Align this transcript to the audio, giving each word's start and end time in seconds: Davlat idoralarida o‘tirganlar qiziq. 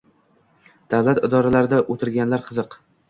Davlat 0.93 1.21
idoralarida 1.29 1.83
o‘tirganlar 1.97 2.47
qiziq. 2.49 2.79